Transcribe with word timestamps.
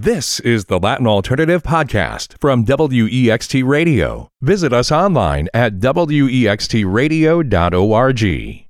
This 0.00 0.38
is 0.38 0.66
the 0.66 0.78
Latin 0.78 1.08
Alternative 1.08 1.60
Podcast 1.60 2.40
from 2.40 2.64
WEXT 2.64 3.66
Radio. 3.66 4.30
Visit 4.40 4.72
us 4.72 4.92
online 4.92 5.48
at 5.52 5.80
wextradio.org. 5.80 8.66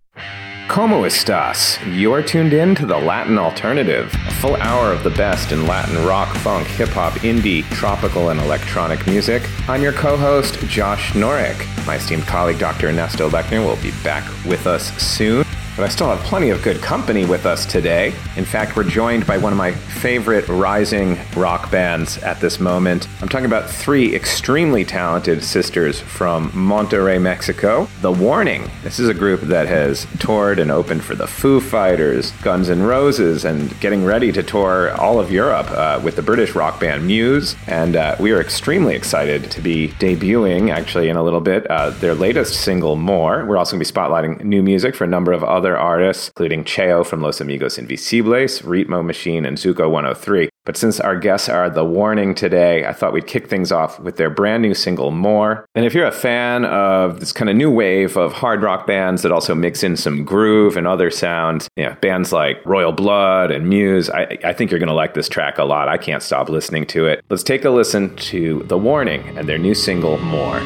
Como 0.68 1.04
estas? 1.04 2.00
You're 2.00 2.22
tuned 2.22 2.54
in 2.54 2.74
to 2.76 2.86
the 2.86 2.96
Latin 2.96 3.36
Alternative, 3.36 4.10
a 4.26 4.30
full 4.36 4.56
hour 4.56 4.90
of 4.90 5.04
the 5.04 5.10
best 5.10 5.52
in 5.52 5.66
Latin 5.66 6.02
rock, 6.06 6.34
funk, 6.36 6.66
hip 6.66 6.88
hop, 6.88 7.12
indie, 7.20 7.62
tropical, 7.74 8.30
and 8.30 8.40
electronic 8.40 9.06
music. 9.06 9.42
I'm 9.68 9.82
your 9.82 9.92
co 9.92 10.16
host, 10.16 10.58
Josh 10.60 11.12
Norek. 11.12 11.58
My 11.86 11.96
esteemed 11.96 12.26
colleague, 12.26 12.58
Dr. 12.58 12.88
Ernesto 12.88 13.28
Lechner, 13.28 13.62
will 13.62 13.76
be 13.82 13.90
back 14.02 14.24
with 14.46 14.66
us 14.66 14.90
soon 14.96 15.44
but 15.78 15.84
I 15.84 15.90
still 15.90 16.08
have 16.08 16.18
plenty 16.24 16.50
of 16.50 16.60
good 16.64 16.82
company 16.82 17.24
with 17.24 17.46
us 17.46 17.64
today. 17.64 18.08
In 18.36 18.44
fact, 18.44 18.74
we're 18.74 18.82
joined 18.82 19.24
by 19.28 19.38
one 19.38 19.52
of 19.52 19.56
my 19.56 19.70
favorite 19.70 20.48
rising 20.48 21.16
rock 21.36 21.70
bands 21.70 22.18
at 22.24 22.40
this 22.40 22.58
moment. 22.58 23.06
I'm 23.22 23.28
talking 23.28 23.46
about 23.46 23.70
three 23.70 24.12
extremely 24.12 24.84
talented 24.84 25.44
sisters 25.44 26.00
from 26.00 26.50
Monterrey, 26.50 27.22
Mexico. 27.22 27.88
The 28.00 28.10
Warning. 28.10 28.68
This 28.82 28.98
is 28.98 29.08
a 29.08 29.14
group 29.14 29.42
that 29.42 29.68
has 29.68 30.08
toured 30.18 30.58
and 30.58 30.72
opened 30.72 31.04
for 31.04 31.14
the 31.14 31.28
Foo 31.28 31.60
Fighters, 31.60 32.32
Guns 32.42 32.70
N' 32.70 32.82
Roses, 32.82 33.44
and 33.44 33.78
getting 33.78 34.04
ready 34.04 34.32
to 34.32 34.42
tour 34.42 34.90
all 34.96 35.20
of 35.20 35.30
Europe 35.30 35.70
uh, 35.70 36.00
with 36.02 36.16
the 36.16 36.22
British 36.22 36.56
rock 36.56 36.80
band 36.80 37.06
Muse. 37.06 37.54
And 37.68 37.94
uh, 37.94 38.16
we 38.18 38.32
are 38.32 38.40
extremely 38.40 38.96
excited 38.96 39.48
to 39.52 39.60
be 39.60 39.90
debuting, 40.00 40.70
actually, 40.72 41.08
in 41.08 41.16
a 41.16 41.22
little 41.22 41.40
bit, 41.40 41.70
uh, 41.70 41.90
their 41.90 42.16
latest 42.16 42.62
single, 42.62 42.96
More. 42.96 43.44
We're 43.44 43.58
also 43.58 43.76
going 43.76 43.84
to 43.84 43.92
be 43.92 43.96
spotlighting 43.96 44.42
new 44.42 44.64
music 44.64 44.96
for 44.96 45.04
a 45.04 45.08
number 45.08 45.32
of 45.32 45.44
other 45.44 45.67
other 45.68 45.78
artists, 45.78 46.28
including 46.28 46.64
Cheo 46.64 47.04
from 47.04 47.20
Los 47.20 47.40
Amigos 47.42 47.76
Invisibles, 47.76 48.62
Ritmo 48.62 49.04
Machine, 49.04 49.44
and 49.44 49.58
Zuco 49.58 49.90
103. 49.90 50.48
But 50.64 50.76
since 50.76 50.98
our 50.98 51.18
guests 51.18 51.48
are 51.48 51.68
the 51.68 51.84
warning 51.84 52.34
today, 52.34 52.86
I 52.86 52.92
thought 52.92 53.12
we'd 53.12 53.26
kick 53.26 53.48
things 53.48 53.70
off 53.70 54.00
with 54.00 54.16
their 54.16 54.30
brand 54.30 54.62
new 54.62 54.74
single, 54.74 55.10
More. 55.10 55.66
And 55.74 55.84
if 55.84 55.92
you're 55.92 56.06
a 56.06 56.12
fan 56.12 56.64
of 56.64 57.20
this 57.20 57.32
kind 57.32 57.50
of 57.50 57.56
new 57.56 57.70
wave 57.70 58.16
of 58.16 58.32
hard 58.32 58.62
rock 58.62 58.86
bands 58.86 59.22
that 59.22 59.32
also 59.32 59.54
mix 59.54 59.82
in 59.82 59.96
some 59.96 60.24
groove 60.24 60.76
and 60.76 60.86
other 60.86 61.10
sounds, 61.10 61.68
you 61.76 61.84
know, 61.84 61.96
bands 62.00 62.32
like 62.32 62.64
Royal 62.64 62.92
Blood 62.92 63.50
and 63.50 63.68
Muse, 63.68 64.08
I, 64.08 64.38
I 64.44 64.52
think 64.54 64.70
you're 64.70 64.80
going 64.80 64.88
to 64.88 64.94
like 64.94 65.14
this 65.14 65.28
track 65.28 65.58
a 65.58 65.64
lot. 65.64 65.88
I 65.88 65.98
can't 65.98 66.22
stop 66.22 66.48
listening 66.48 66.86
to 66.86 67.06
it. 67.06 67.24
Let's 67.28 67.42
take 67.42 67.64
a 67.64 67.70
listen 67.70 68.16
to 68.16 68.62
The 68.64 68.78
Warning 68.78 69.36
and 69.36 69.46
their 69.48 69.58
new 69.58 69.74
single, 69.74 70.18
More. 70.18 70.60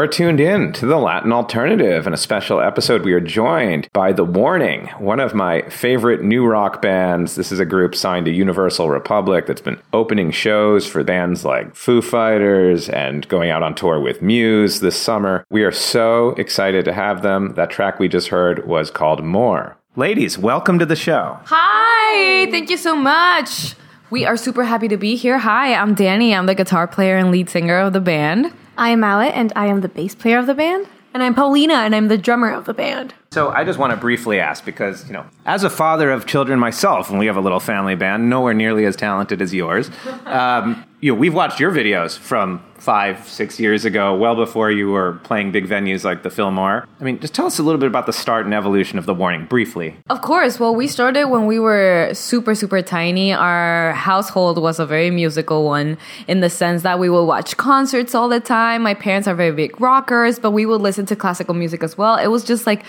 You're 0.00 0.08
tuned 0.08 0.40
in 0.40 0.72
to 0.72 0.86
the 0.86 0.96
Latin 0.96 1.30
Alternative. 1.30 2.06
In 2.06 2.14
a 2.14 2.16
special 2.16 2.58
episode, 2.58 3.04
we 3.04 3.12
are 3.12 3.20
joined 3.20 3.86
by 3.92 4.12
The 4.12 4.24
Warning, 4.24 4.86
one 4.96 5.20
of 5.20 5.34
my 5.34 5.60
favorite 5.68 6.22
new 6.22 6.46
rock 6.46 6.80
bands. 6.80 7.34
This 7.34 7.52
is 7.52 7.60
a 7.60 7.66
group 7.66 7.94
signed 7.94 8.24
to 8.24 8.32
Universal 8.32 8.88
Republic 8.88 9.44
that's 9.44 9.60
been 9.60 9.78
opening 9.92 10.30
shows 10.30 10.86
for 10.86 11.04
bands 11.04 11.44
like 11.44 11.76
Foo 11.76 12.00
Fighters 12.00 12.88
and 12.88 13.28
going 13.28 13.50
out 13.50 13.62
on 13.62 13.74
tour 13.74 14.00
with 14.00 14.22
Muse 14.22 14.80
this 14.80 14.98
summer. 14.98 15.44
We 15.50 15.64
are 15.64 15.70
so 15.70 16.30
excited 16.38 16.86
to 16.86 16.94
have 16.94 17.20
them. 17.20 17.52
That 17.56 17.68
track 17.68 17.98
we 17.98 18.08
just 18.08 18.28
heard 18.28 18.66
was 18.66 18.90
called 18.90 19.22
More. 19.22 19.76
Ladies, 19.96 20.38
welcome 20.38 20.78
to 20.78 20.86
the 20.86 20.96
show. 20.96 21.38
Hi, 21.44 22.50
thank 22.50 22.70
you 22.70 22.78
so 22.78 22.96
much. 22.96 23.74
We 24.08 24.24
are 24.24 24.38
super 24.38 24.64
happy 24.64 24.88
to 24.88 24.96
be 24.96 25.16
here. 25.16 25.36
Hi, 25.36 25.74
I'm 25.74 25.92
Danny. 25.92 26.34
I'm 26.34 26.46
the 26.46 26.54
guitar 26.54 26.88
player 26.88 27.18
and 27.18 27.30
lead 27.30 27.50
singer 27.50 27.76
of 27.76 27.92
the 27.92 28.00
band. 28.00 28.54
I 28.80 28.88
am 28.88 29.00
Mallet, 29.00 29.34
and 29.34 29.52
I 29.54 29.66
am 29.66 29.82
the 29.82 29.90
bass 29.90 30.14
player 30.14 30.38
of 30.38 30.46
the 30.46 30.54
band. 30.54 30.86
And 31.12 31.22
I'm 31.22 31.34
Paulina, 31.34 31.74
and 31.74 31.94
I'm 31.94 32.08
the 32.08 32.16
drummer 32.16 32.50
of 32.50 32.64
the 32.64 32.72
band. 32.72 33.12
So 33.32 33.50
I 33.50 33.62
just 33.62 33.78
want 33.78 33.92
to 33.92 33.96
briefly 33.96 34.40
ask 34.40 34.64
because, 34.64 35.06
you 35.06 35.12
know, 35.12 35.24
as 35.46 35.62
a 35.62 35.70
father 35.70 36.10
of 36.10 36.26
children 36.26 36.58
myself, 36.58 37.10
and 37.10 37.18
we 37.20 37.26
have 37.26 37.36
a 37.36 37.40
little 37.40 37.60
family 37.60 37.94
band, 37.94 38.28
nowhere 38.28 38.54
nearly 38.54 38.86
as 38.86 38.96
talented 38.96 39.40
as 39.40 39.54
yours, 39.54 39.88
um, 40.26 40.84
you 41.00 41.12
know, 41.12 41.18
we've 41.18 41.32
watched 41.32 41.60
your 41.60 41.70
videos 41.70 42.18
from 42.18 42.60
five, 42.76 43.28
six 43.28 43.60
years 43.60 43.84
ago, 43.84 44.16
well 44.16 44.34
before 44.34 44.70
you 44.70 44.90
were 44.90 45.14
playing 45.22 45.52
big 45.52 45.66
venues 45.66 46.02
like 46.02 46.22
the 46.22 46.30
Fillmore. 46.30 46.88
I 47.00 47.04
mean, 47.04 47.20
just 47.20 47.32
tell 47.32 47.46
us 47.46 47.58
a 47.58 47.62
little 47.62 47.78
bit 47.78 47.86
about 47.86 48.06
the 48.06 48.12
start 48.12 48.46
and 48.46 48.54
evolution 48.54 48.98
of 48.98 49.06
The 49.06 49.14
Warning, 49.14 49.46
briefly. 49.46 49.96
Of 50.08 50.22
course. 50.22 50.58
Well, 50.58 50.74
we 50.74 50.86
started 50.86 51.26
when 51.26 51.46
we 51.46 51.58
were 51.58 52.10
super, 52.14 52.54
super 52.54 52.82
tiny. 52.82 53.32
Our 53.32 53.92
household 53.92 54.60
was 54.60 54.78
a 54.78 54.86
very 54.86 55.10
musical 55.10 55.64
one 55.64 55.98
in 56.26 56.40
the 56.40 56.50
sense 56.50 56.82
that 56.82 56.98
we 56.98 57.08
would 57.08 57.24
watch 57.24 57.56
concerts 57.56 58.14
all 58.14 58.28
the 58.28 58.40
time. 58.40 58.82
My 58.82 58.94
parents 58.94 59.28
are 59.28 59.34
very 59.34 59.52
big 59.52 59.80
rockers, 59.80 60.38
but 60.38 60.50
we 60.50 60.66
would 60.66 60.80
listen 60.80 61.06
to 61.06 61.16
classical 61.16 61.54
music 61.54 61.82
as 61.82 61.96
well. 61.96 62.16
It 62.16 62.28
was 62.28 62.44
just 62.44 62.66
like 62.66 62.84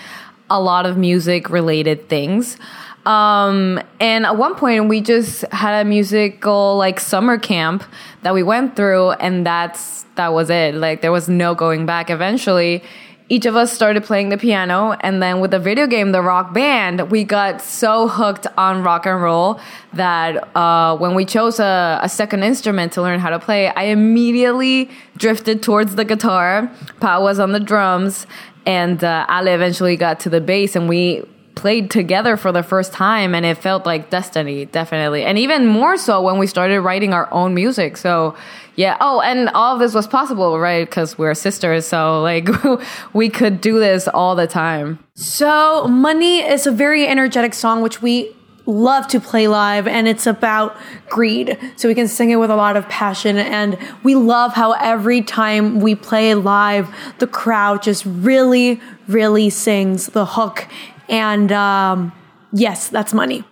a 0.52 0.60
lot 0.60 0.86
of 0.86 0.96
music 0.96 1.50
related 1.50 2.08
things. 2.08 2.58
Um, 3.06 3.80
and 3.98 4.24
at 4.24 4.36
one 4.36 4.54
point 4.54 4.88
we 4.88 5.00
just 5.00 5.42
had 5.50 5.80
a 5.80 5.84
musical 5.84 6.76
like 6.76 7.00
summer 7.00 7.36
camp 7.36 7.82
that 8.22 8.32
we 8.32 8.44
went 8.44 8.76
through 8.76 9.12
and 9.12 9.44
that's 9.44 10.04
that 10.14 10.32
was 10.32 10.50
it. 10.50 10.74
Like 10.74 11.00
there 11.00 11.10
was 11.10 11.28
no 11.28 11.54
going 11.54 11.84
back 11.84 12.10
eventually. 12.10 12.82
Each 13.28 13.46
of 13.46 13.56
us 13.56 13.72
started 13.72 14.04
playing 14.04 14.28
the 14.28 14.36
piano 14.36 14.92
and 15.00 15.22
then 15.22 15.40
with 15.40 15.52
the 15.52 15.58
video 15.58 15.86
game 15.86 16.12
The 16.12 16.20
Rock 16.20 16.52
Band, 16.52 17.10
we 17.10 17.24
got 17.24 17.62
so 17.62 18.06
hooked 18.06 18.46
on 18.58 18.82
rock 18.84 19.06
and 19.06 19.22
roll 19.22 19.58
that 19.94 20.54
uh, 20.54 20.96
when 20.98 21.14
we 21.14 21.24
chose 21.24 21.58
a, 21.58 21.98
a 22.02 22.08
second 22.08 22.42
instrument 22.42 22.92
to 22.92 23.02
learn 23.02 23.20
how 23.20 23.30
to 23.30 23.38
play, 23.38 23.68
I 23.68 23.84
immediately 23.84 24.90
drifted 25.16 25.62
towards 25.62 25.94
the 25.94 26.04
guitar. 26.04 26.70
Pau 27.00 27.22
was 27.22 27.38
on 27.38 27.52
the 27.52 27.60
drums 27.60 28.26
and 28.66 29.02
uh, 29.02 29.26
Ale 29.28 29.48
eventually 29.48 29.96
got 29.96 30.20
to 30.20 30.30
the 30.30 30.40
bass, 30.40 30.76
and 30.76 30.88
we 30.88 31.24
played 31.54 31.90
together 31.90 32.36
for 32.36 32.50
the 32.52 32.62
first 32.62 32.92
time, 32.92 33.34
and 33.34 33.44
it 33.46 33.56
felt 33.58 33.86
like 33.86 34.10
destiny, 34.10 34.64
definitely. 34.64 35.24
And 35.24 35.38
even 35.38 35.66
more 35.66 35.96
so 35.96 36.22
when 36.22 36.38
we 36.38 36.46
started 36.46 36.80
writing 36.80 37.12
our 37.12 37.32
own 37.32 37.54
music. 37.54 37.96
So, 37.96 38.34
yeah. 38.74 38.96
Oh, 39.00 39.20
and 39.20 39.48
all 39.50 39.74
of 39.74 39.80
this 39.80 39.94
was 39.94 40.06
possible, 40.06 40.58
right? 40.58 40.88
Because 40.88 41.18
we're 41.18 41.34
sisters. 41.34 41.86
So, 41.86 42.22
like, 42.22 42.48
we 43.12 43.28
could 43.28 43.60
do 43.60 43.78
this 43.78 44.08
all 44.08 44.34
the 44.34 44.46
time. 44.46 44.98
So, 45.14 45.86
Money 45.88 46.40
is 46.40 46.66
a 46.66 46.72
very 46.72 47.06
energetic 47.06 47.54
song, 47.54 47.82
which 47.82 48.00
we 48.02 48.34
love 48.66 49.06
to 49.08 49.20
play 49.20 49.48
live 49.48 49.86
and 49.86 50.06
it's 50.06 50.26
about 50.26 50.76
greed. 51.08 51.58
So 51.76 51.88
we 51.88 51.94
can 51.94 52.08
sing 52.08 52.30
it 52.30 52.36
with 52.36 52.50
a 52.50 52.56
lot 52.56 52.76
of 52.76 52.88
passion 52.88 53.36
and 53.36 53.78
we 54.02 54.14
love 54.14 54.54
how 54.54 54.72
every 54.72 55.22
time 55.22 55.80
we 55.80 55.94
play 55.94 56.34
live, 56.34 56.94
the 57.18 57.26
crowd 57.26 57.82
just 57.82 58.04
really, 58.06 58.80
really 59.08 59.50
sings 59.50 60.06
the 60.06 60.26
hook. 60.26 60.68
And 61.08 61.50
um, 61.52 62.12
yes, 62.52 62.88
that's 62.88 63.12
money. 63.12 63.44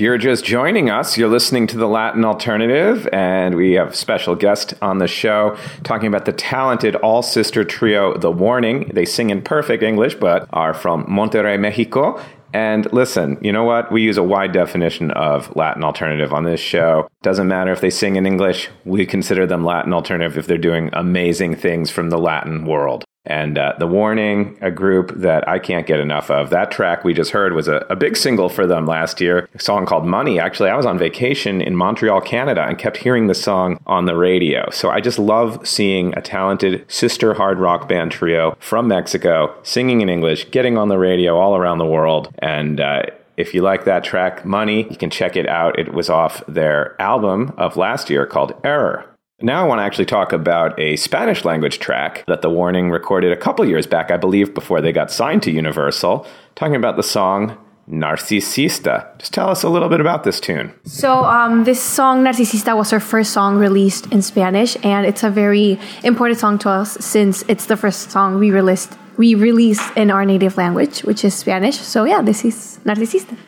You're 0.00 0.16
just 0.16 0.46
joining 0.46 0.88
us, 0.88 1.18
you're 1.18 1.28
listening 1.28 1.66
to 1.66 1.76
the 1.76 1.86
Latin 1.86 2.24
Alternative, 2.24 3.06
and 3.12 3.54
we 3.54 3.72
have 3.72 3.88
a 3.88 3.94
special 3.94 4.34
guest 4.34 4.72
on 4.80 4.96
the 4.96 5.06
show 5.06 5.58
talking 5.84 6.06
about 6.06 6.24
the 6.24 6.32
talented 6.32 6.96
all 6.96 7.20
sister 7.20 7.64
trio, 7.64 8.16
The 8.16 8.30
Warning. 8.30 8.90
They 8.94 9.04
sing 9.04 9.28
in 9.28 9.42
perfect 9.42 9.82
English, 9.82 10.14
but 10.14 10.48
are 10.54 10.72
from 10.72 11.04
Monterrey, 11.04 11.60
Mexico. 11.60 12.18
And 12.54 12.90
listen, 12.94 13.36
you 13.42 13.52
know 13.52 13.64
what? 13.64 13.92
We 13.92 14.00
use 14.00 14.16
a 14.16 14.22
wide 14.22 14.52
definition 14.52 15.10
of 15.10 15.54
Latin 15.54 15.84
alternative 15.84 16.32
on 16.32 16.44
this 16.44 16.60
show. 16.60 17.06
Doesn't 17.20 17.46
matter 17.46 17.70
if 17.70 17.82
they 17.82 17.90
sing 17.90 18.16
in 18.16 18.24
English, 18.24 18.70
we 18.86 19.04
consider 19.04 19.46
them 19.46 19.66
Latin 19.66 19.92
alternative 19.92 20.38
if 20.38 20.46
they're 20.46 20.56
doing 20.56 20.88
amazing 20.94 21.56
things 21.56 21.90
from 21.90 22.08
the 22.08 22.18
Latin 22.18 22.64
world. 22.64 23.04
And 23.26 23.58
uh, 23.58 23.74
The 23.78 23.86
Warning, 23.86 24.56
a 24.62 24.70
group 24.70 25.12
that 25.16 25.46
I 25.46 25.58
can't 25.58 25.86
get 25.86 26.00
enough 26.00 26.30
of. 26.30 26.50
That 26.50 26.70
track 26.70 27.04
we 27.04 27.12
just 27.12 27.32
heard 27.32 27.52
was 27.52 27.68
a, 27.68 27.86
a 27.90 27.96
big 27.96 28.16
single 28.16 28.48
for 28.48 28.66
them 28.66 28.86
last 28.86 29.20
year, 29.20 29.48
a 29.54 29.60
song 29.60 29.84
called 29.84 30.06
Money. 30.06 30.40
Actually, 30.40 30.70
I 30.70 30.76
was 30.76 30.86
on 30.86 30.98
vacation 30.98 31.60
in 31.60 31.76
Montreal, 31.76 32.22
Canada, 32.22 32.62
and 32.62 32.78
kept 32.78 32.96
hearing 32.96 33.26
the 33.26 33.34
song 33.34 33.78
on 33.86 34.06
the 34.06 34.16
radio. 34.16 34.68
So 34.70 34.90
I 34.90 35.00
just 35.00 35.18
love 35.18 35.66
seeing 35.68 36.16
a 36.16 36.22
talented 36.22 36.90
sister 36.90 37.34
hard 37.34 37.58
rock 37.58 37.88
band 37.88 38.10
trio 38.12 38.56
from 38.58 38.88
Mexico 38.88 39.54
singing 39.62 40.00
in 40.00 40.08
English, 40.08 40.50
getting 40.50 40.78
on 40.78 40.88
the 40.88 40.98
radio 40.98 41.36
all 41.36 41.56
around 41.56 41.78
the 41.78 41.86
world. 41.86 42.34
And 42.38 42.80
uh, 42.80 43.02
if 43.36 43.54
you 43.54 43.62
like 43.62 43.84
that 43.84 44.02
track, 44.02 44.44
Money, 44.44 44.86
you 44.90 44.96
can 44.96 45.10
check 45.10 45.36
it 45.36 45.48
out. 45.48 45.78
It 45.78 45.92
was 45.92 46.08
off 46.08 46.42
their 46.46 47.00
album 47.00 47.52
of 47.58 47.76
last 47.76 48.08
year 48.08 48.26
called 48.26 48.58
Error. 48.64 49.06
Now 49.42 49.64
I 49.64 49.66
want 49.66 49.78
to 49.78 49.84
actually 49.84 50.04
talk 50.04 50.34
about 50.34 50.78
a 50.78 50.96
Spanish 50.96 51.46
language 51.46 51.78
track 51.78 52.24
that 52.26 52.42
The 52.42 52.50
Warning 52.50 52.90
recorded 52.90 53.32
a 53.32 53.36
couple 53.36 53.64
years 53.64 53.86
back, 53.86 54.10
I 54.10 54.18
believe, 54.18 54.52
before 54.52 54.82
they 54.82 54.92
got 54.92 55.10
signed 55.10 55.42
to 55.44 55.50
Universal, 55.50 56.26
talking 56.56 56.76
about 56.76 56.96
the 56.96 57.02
song 57.02 57.56
Narcisista. 57.88 59.18
Just 59.18 59.32
tell 59.32 59.48
us 59.48 59.62
a 59.62 59.70
little 59.70 59.88
bit 59.88 59.98
about 59.98 60.24
this 60.24 60.40
tune. 60.40 60.74
So, 60.84 61.24
um, 61.24 61.64
this 61.64 61.80
song, 61.80 62.22
Narcisista, 62.22 62.76
was 62.76 62.92
our 62.92 63.00
first 63.00 63.32
song 63.32 63.56
released 63.56 64.12
in 64.12 64.20
Spanish, 64.20 64.76
and 64.84 65.06
it's 65.06 65.24
a 65.24 65.30
very 65.30 65.78
important 66.04 66.38
song 66.38 66.58
to 66.58 66.68
us 66.68 66.92
since 67.04 67.42
it's 67.48 67.64
the 67.64 67.78
first 67.78 68.10
song 68.10 68.38
we 68.38 68.50
released, 68.50 68.92
we 69.16 69.34
released 69.34 69.90
in 69.96 70.10
our 70.10 70.26
native 70.26 70.58
language, 70.58 71.00
which 71.00 71.24
is 71.24 71.34
Spanish. 71.34 71.78
So, 71.78 72.04
yeah, 72.04 72.20
this 72.20 72.44
is 72.44 72.78
Narcisista. 72.84 73.38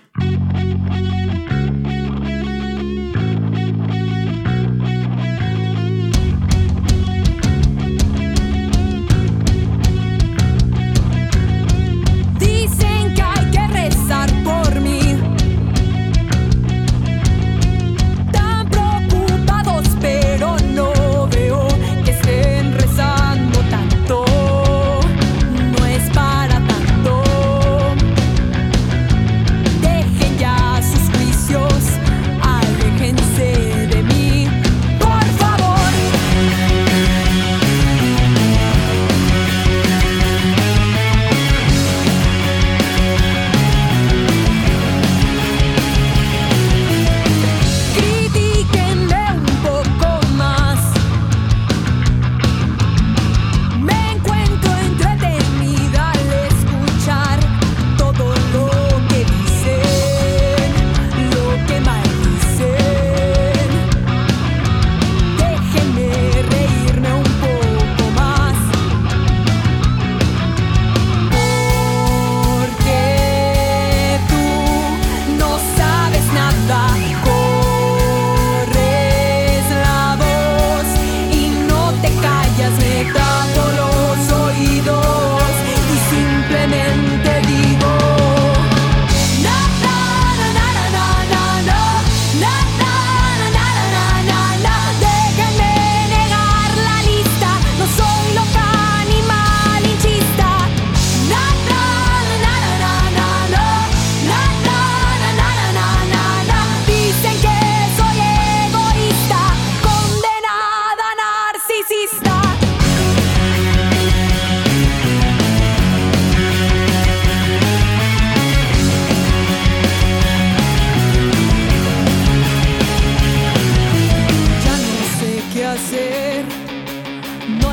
No 125.72 125.78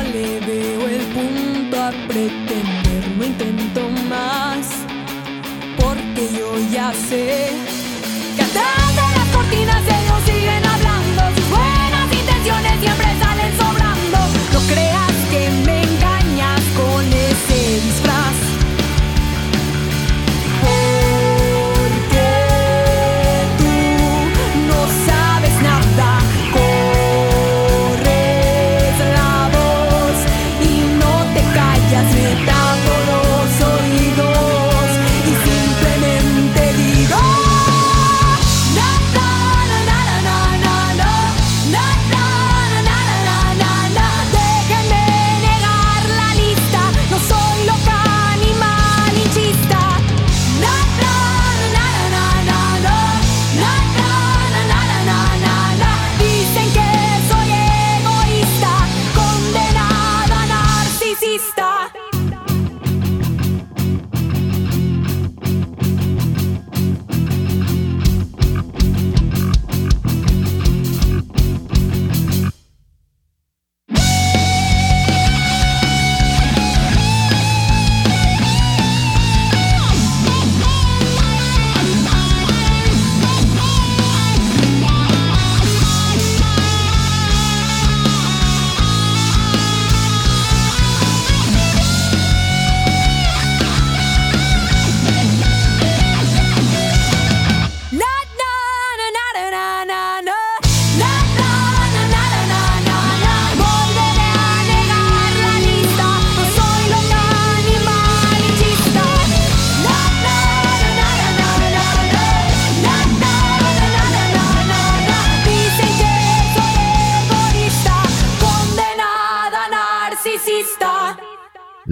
le 0.02 0.40
veo 0.40 0.88
el 0.88 1.02
punto 1.12 1.82
a 1.82 1.90
pretender, 2.08 3.04
no 3.18 3.24
intento 3.26 3.90
más, 4.08 4.68
porque 5.76 6.30
yo 6.32 6.58
ya 6.72 6.94
sé 6.94 7.50
que 8.36 8.42
atrás 8.42 8.96
las 8.96 9.28
cortinas 9.34 9.82
ellos 9.86 10.22
siguen 10.24 10.64
hablando, 10.64 11.28
sus 11.36 11.46
buenas 11.50 12.10
intenciones 12.10 12.69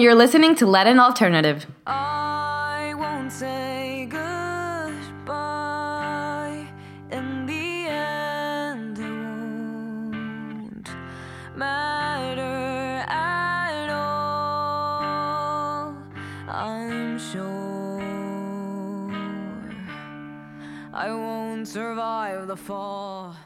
and 0.00 0.04
you're 0.06 0.14
listening 0.14 0.54
to 0.54 0.64
Latin 0.64 0.98
Alternative. 0.98 1.66
I 1.86 2.94
won't 2.96 3.30
say 3.30 4.06
goodbye. 4.08 5.36
In 7.10 7.44
the 7.44 7.86
end, 7.86 8.98
it 8.98 9.02
won't 9.02 10.88
matter 11.54 13.04
at 13.10 13.90
all. 13.90 14.02
I'm 16.48 17.18
sure 17.18 18.00
I 20.94 21.12
won't 21.12 21.68
survive 21.68 22.46
the 22.46 22.56
fall. 22.56 23.36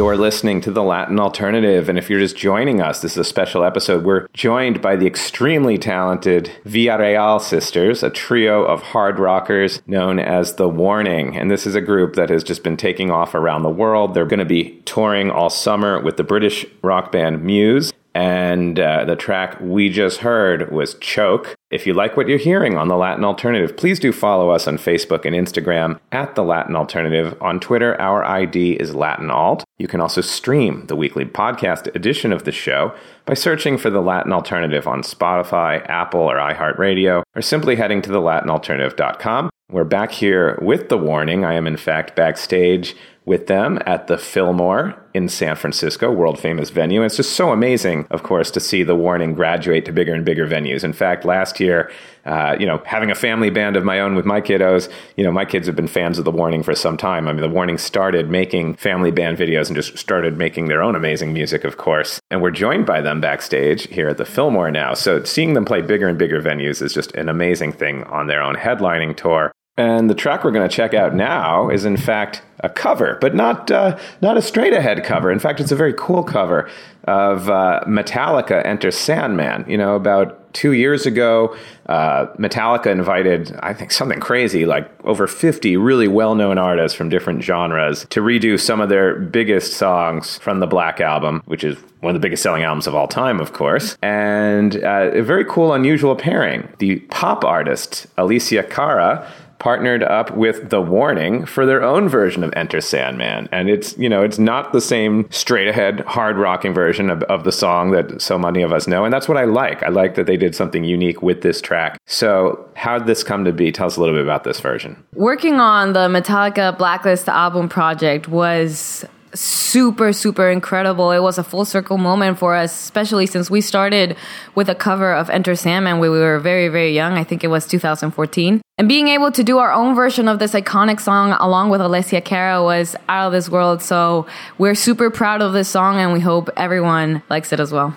You're 0.00 0.16
listening 0.16 0.62
to 0.62 0.70
the 0.70 0.82
Latin 0.82 1.20
Alternative, 1.20 1.86
and 1.86 1.98
if 1.98 2.08
you're 2.08 2.20
just 2.20 2.34
joining 2.34 2.80
us, 2.80 3.02
this 3.02 3.12
is 3.12 3.18
a 3.18 3.22
special 3.24 3.62
episode. 3.62 4.02
We're 4.02 4.28
joined 4.32 4.80
by 4.80 4.96
the 4.96 5.06
extremely 5.06 5.76
talented 5.76 6.50
Villarreal 6.64 7.38
Sisters, 7.38 8.02
a 8.02 8.08
trio 8.08 8.64
of 8.64 8.80
hard 8.80 9.18
rockers 9.18 9.82
known 9.86 10.18
as 10.18 10.54
The 10.54 10.70
Warning. 10.70 11.36
And 11.36 11.50
this 11.50 11.66
is 11.66 11.74
a 11.74 11.82
group 11.82 12.14
that 12.14 12.30
has 12.30 12.42
just 12.42 12.62
been 12.62 12.78
taking 12.78 13.10
off 13.10 13.34
around 13.34 13.62
the 13.62 13.68
world. 13.68 14.14
They're 14.14 14.24
going 14.24 14.38
to 14.38 14.46
be 14.46 14.80
touring 14.86 15.30
all 15.30 15.50
summer 15.50 16.00
with 16.00 16.16
the 16.16 16.24
British 16.24 16.64
rock 16.80 17.12
band 17.12 17.44
Muse. 17.44 17.92
And 18.14 18.80
uh, 18.80 19.04
the 19.04 19.16
track 19.16 19.60
we 19.60 19.90
just 19.90 20.20
heard 20.20 20.72
was 20.72 20.94
Choke. 20.94 21.56
If 21.70 21.86
you 21.86 21.94
like 21.94 22.16
what 22.16 22.26
you're 22.26 22.36
hearing 22.36 22.76
on 22.76 22.88
The 22.88 22.96
Latin 22.96 23.24
Alternative, 23.24 23.76
please 23.76 24.00
do 24.00 24.10
follow 24.10 24.50
us 24.50 24.66
on 24.66 24.76
Facebook 24.76 25.24
and 25.24 25.36
Instagram 25.36 26.00
at 26.10 26.34
The 26.34 26.42
Latin 26.42 26.74
Alternative. 26.74 27.40
On 27.40 27.60
Twitter, 27.60 27.98
our 28.00 28.24
ID 28.24 28.72
is 28.72 28.96
Latin 28.96 29.30
Alt. 29.30 29.62
You 29.78 29.86
can 29.86 30.00
also 30.00 30.20
stream 30.20 30.86
the 30.86 30.96
weekly 30.96 31.24
podcast 31.24 31.94
edition 31.94 32.32
of 32.32 32.42
the 32.42 32.50
show 32.50 32.92
by 33.24 33.34
searching 33.34 33.78
for 33.78 33.88
The 33.88 34.02
Latin 34.02 34.32
Alternative 34.32 34.88
on 34.88 35.02
Spotify, 35.02 35.88
Apple, 35.88 36.22
or 36.22 36.38
iHeartRadio, 36.38 37.22
or 37.36 37.40
simply 37.42 37.76
heading 37.76 38.02
to 38.02 38.10
thelatinalternative.com. 38.10 39.50
We're 39.70 39.84
back 39.84 40.10
here 40.10 40.58
with 40.60 40.88
The 40.88 40.98
Warning. 40.98 41.44
I 41.44 41.54
am, 41.54 41.68
in 41.68 41.76
fact, 41.76 42.16
backstage 42.16 42.96
with 43.24 43.46
them 43.46 43.78
at 43.86 44.08
the 44.08 44.18
Fillmore 44.18 45.00
in 45.14 45.28
San 45.28 45.54
Francisco, 45.54 46.10
world 46.10 46.36
famous 46.36 46.70
venue. 46.70 47.00
And 47.00 47.06
it's 47.06 47.16
just 47.16 47.36
so 47.36 47.52
amazing, 47.52 48.08
of 48.10 48.24
course, 48.24 48.50
to 48.50 48.58
see 48.58 48.82
the 48.82 48.96
Warning 48.96 49.34
graduate 49.34 49.84
to 49.84 49.92
bigger 49.92 50.12
and 50.12 50.24
bigger 50.24 50.48
venues. 50.48 50.82
In 50.82 50.92
fact, 50.92 51.24
last 51.24 51.59
year, 51.60 51.90
uh, 52.24 52.56
you 52.58 52.66
know, 52.66 52.82
having 52.84 53.10
a 53.10 53.14
family 53.14 53.50
band 53.50 53.76
of 53.76 53.84
my 53.84 54.00
own 54.00 54.14
with 54.14 54.24
my 54.24 54.40
kiddos, 54.40 54.90
you 55.16 55.24
know, 55.24 55.32
my 55.32 55.44
kids 55.44 55.66
have 55.66 55.76
been 55.76 55.88
fans 55.88 56.18
of 56.18 56.24
the 56.24 56.30
Warning 56.30 56.62
for 56.62 56.74
some 56.74 56.96
time. 56.96 57.28
I 57.28 57.32
mean, 57.32 57.42
the 57.42 57.48
Warning 57.48 57.78
started 57.78 58.30
making 58.30 58.74
family 58.74 59.10
band 59.10 59.38
videos 59.38 59.68
and 59.68 59.76
just 59.76 59.96
started 59.96 60.36
making 60.36 60.66
their 60.66 60.82
own 60.82 60.94
amazing 60.94 61.32
music, 61.32 61.64
of 61.64 61.76
course. 61.76 62.20
And 62.30 62.42
we're 62.42 62.50
joined 62.50 62.86
by 62.86 63.00
them 63.00 63.20
backstage 63.20 63.88
here 63.88 64.08
at 64.08 64.18
the 64.18 64.24
Fillmore 64.24 64.70
now. 64.70 64.94
So 64.94 65.24
seeing 65.24 65.54
them 65.54 65.64
play 65.64 65.80
bigger 65.80 66.08
and 66.08 66.18
bigger 66.18 66.42
venues 66.42 66.82
is 66.82 66.92
just 66.92 67.12
an 67.12 67.28
amazing 67.28 67.72
thing 67.72 68.04
on 68.04 68.26
their 68.26 68.42
own 68.42 68.56
headlining 68.56 69.16
tour. 69.16 69.52
And 69.76 70.10
the 70.10 70.14
track 70.14 70.44
we're 70.44 70.50
going 70.50 70.68
to 70.68 70.74
check 70.74 70.92
out 70.92 71.14
now 71.14 71.70
is, 71.70 71.86
in 71.86 71.96
fact, 71.96 72.42
a 72.62 72.68
cover, 72.68 73.18
but 73.20 73.34
not 73.34 73.70
uh, 73.70 73.98
not 74.20 74.36
a 74.36 74.42
straight 74.42 74.72
ahead 74.72 75.04
cover. 75.04 75.30
In 75.30 75.38
fact, 75.38 75.60
it's 75.60 75.72
a 75.72 75.76
very 75.76 75.94
cool 75.94 76.22
cover 76.22 76.68
of 77.04 77.48
uh, 77.48 77.80
Metallica 77.86 78.64
Enter 78.64 78.90
Sandman. 78.90 79.64
You 79.68 79.78
know, 79.78 79.94
about 79.94 80.52
two 80.52 80.72
years 80.72 81.06
ago, 81.06 81.56
uh, 81.86 82.26
Metallica 82.38 82.86
invited, 82.86 83.58
I 83.62 83.72
think, 83.72 83.90
something 83.90 84.20
crazy, 84.20 84.66
like 84.66 84.88
over 85.04 85.26
50 85.26 85.76
really 85.76 86.08
well 86.08 86.34
known 86.34 86.58
artists 86.58 86.96
from 86.96 87.08
different 87.08 87.42
genres 87.42 88.06
to 88.10 88.20
redo 88.20 88.60
some 88.60 88.80
of 88.80 88.88
their 88.88 89.14
biggest 89.18 89.74
songs 89.74 90.38
from 90.38 90.60
the 90.60 90.66
Black 90.66 91.00
Album, 91.00 91.42
which 91.46 91.64
is 91.64 91.78
one 92.00 92.14
of 92.14 92.20
the 92.20 92.24
biggest 92.24 92.42
selling 92.42 92.62
albums 92.62 92.86
of 92.86 92.94
all 92.94 93.08
time, 93.08 93.40
of 93.40 93.52
course. 93.52 93.96
And 94.02 94.82
uh, 94.82 95.10
a 95.12 95.22
very 95.22 95.44
cool, 95.44 95.72
unusual 95.72 96.16
pairing. 96.16 96.68
The 96.78 96.96
pop 97.10 97.44
artist 97.44 98.06
Alessia 98.16 98.68
Cara 98.68 99.30
partnered 99.60 100.02
up 100.02 100.36
with 100.36 100.70
The 100.70 100.80
Warning 100.80 101.46
for 101.46 101.64
their 101.64 101.84
own 101.84 102.08
version 102.08 102.42
of 102.42 102.52
Enter 102.56 102.80
Sandman. 102.80 103.48
And 103.52 103.70
it's, 103.70 103.96
you 103.96 104.08
know, 104.08 104.22
it's 104.24 104.38
not 104.38 104.72
the 104.72 104.80
same 104.80 105.28
straight 105.30 105.68
ahead, 105.68 106.00
hard 106.00 106.36
rocking 106.36 106.74
version 106.74 107.10
of, 107.10 107.22
of 107.24 107.44
the 107.44 107.52
song 107.52 107.92
that 107.92 108.20
so 108.20 108.38
many 108.38 108.62
of 108.62 108.72
us 108.72 108.88
know. 108.88 109.04
And 109.04 109.12
that's 109.12 109.28
what 109.28 109.36
I 109.36 109.44
like. 109.44 109.82
I 109.84 109.88
like 109.88 110.16
that 110.16 110.26
they 110.26 110.36
did 110.36 110.56
something 110.56 110.82
unique 110.82 111.22
with 111.22 111.42
this 111.42 111.60
track. 111.60 111.98
So, 112.06 112.66
how 112.74 112.98
did 112.98 113.06
this 113.06 113.22
come 113.22 113.44
to 113.44 113.52
be? 113.52 113.70
Tell 113.70 113.86
us 113.86 113.96
a 113.96 114.00
little 114.00 114.14
bit 114.14 114.24
about 114.24 114.44
this 114.44 114.58
version. 114.58 115.02
Working 115.14 115.60
on 115.60 115.92
the 115.92 116.08
Metallica 116.08 116.76
Blacklist 116.76 117.28
album 117.28 117.68
project 117.68 118.26
was 118.26 119.04
super 119.34 120.12
super 120.12 120.48
incredible. 120.50 121.10
It 121.12 121.20
was 121.20 121.38
a 121.38 121.44
full 121.44 121.64
circle 121.64 121.98
moment 121.98 122.38
for 122.38 122.54
us 122.54 122.72
especially 122.72 123.26
since 123.26 123.50
we 123.50 123.60
started 123.60 124.16
with 124.54 124.68
a 124.68 124.74
cover 124.74 125.12
of 125.12 125.30
enter 125.30 125.54
sandman 125.54 125.98
when 125.98 126.10
we 126.10 126.18
were 126.18 126.38
very 126.38 126.68
very 126.68 126.92
young. 126.92 127.14
I 127.14 127.24
think 127.24 127.44
it 127.44 127.48
was 127.48 127.66
2014 127.66 128.60
and 128.78 128.88
being 128.88 129.08
able 129.08 129.30
to 129.32 129.44
do 129.44 129.58
our 129.58 129.72
own 129.72 129.94
version 129.94 130.26
of 130.26 130.38
this 130.38 130.52
iconic 130.52 131.00
song 131.00 131.32
along 131.32 131.70
with 131.70 131.80
alessia 131.80 132.24
cara 132.24 132.62
was 132.62 132.96
out 133.08 133.26
of 133.26 133.32
this 133.32 133.48
world. 133.48 133.82
So 133.82 134.26
we're 134.58 134.74
super 134.74 135.10
proud 135.10 135.42
of 135.42 135.52
this 135.52 135.68
song 135.68 135.96
and 135.98 136.12
we 136.12 136.20
hope 136.20 136.50
everyone 136.56 137.22
likes 137.28 137.52
it 137.52 137.60
as 137.60 137.72
well 137.72 137.94